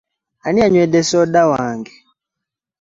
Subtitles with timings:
[0.45, 1.93] Ani yanywedde soda wange.